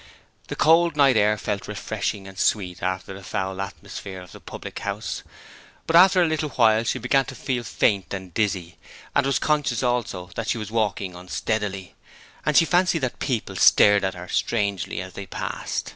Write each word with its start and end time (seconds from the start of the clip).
The 0.47 0.55
cold 0.55 0.95
night 0.97 1.15
air 1.15 1.37
felt 1.37 1.67
refreshing 1.67 2.27
and 2.27 2.35
sweet 2.39 2.81
after 2.81 3.13
the 3.13 3.21
foul 3.23 3.61
atmosphere 3.61 4.19
of 4.19 4.31
the 4.31 4.39
public 4.39 4.79
house, 4.79 5.21
but 5.85 5.95
after 5.95 6.23
a 6.23 6.27
little 6.27 6.49
while 6.49 6.83
she 6.83 6.97
began 6.97 7.25
to 7.25 7.35
feel 7.35 7.61
faint 7.61 8.11
and 8.11 8.33
dizzy, 8.33 8.79
and 9.15 9.27
was 9.27 9.37
conscious 9.37 9.83
also 9.83 10.31
that 10.33 10.47
she 10.47 10.57
was 10.57 10.71
walking 10.71 11.13
unsteadily, 11.13 11.93
and 12.47 12.57
she 12.57 12.65
fancied 12.65 12.97
that 13.05 13.19
people 13.19 13.55
stared 13.55 14.03
at 14.03 14.15
her 14.15 14.27
strangely 14.27 15.03
as 15.03 15.13
they 15.13 15.27
passed. 15.27 15.89